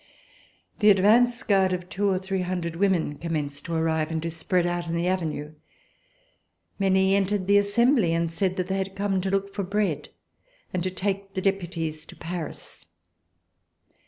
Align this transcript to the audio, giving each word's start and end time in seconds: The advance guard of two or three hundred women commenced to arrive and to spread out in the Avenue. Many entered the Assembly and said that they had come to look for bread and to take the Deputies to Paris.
The 0.79 0.89
advance 0.89 1.43
guard 1.43 1.73
of 1.73 1.87
two 1.87 2.09
or 2.09 2.17
three 2.17 2.41
hundred 2.41 2.75
women 2.75 3.17
commenced 3.17 3.65
to 3.65 3.75
arrive 3.75 4.09
and 4.09 4.19
to 4.23 4.31
spread 4.31 4.65
out 4.65 4.87
in 4.87 4.95
the 4.95 5.07
Avenue. 5.07 5.53
Many 6.79 7.13
entered 7.15 7.45
the 7.45 7.59
Assembly 7.59 8.11
and 8.11 8.31
said 8.31 8.55
that 8.55 8.67
they 8.67 8.77
had 8.79 8.95
come 8.95 9.21
to 9.21 9.29
look 9.29 9.53
for 9.53 9.61
bread 9.61 10.09
and 10.73 10.81
to 10.81 10.89
take 10.89 11.35
the 11.35 11.41
Deputies 11.43 12.07
to 12.07 12.15
Paris. 12.15 12.87